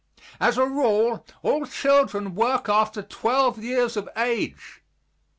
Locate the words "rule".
0.65-1.23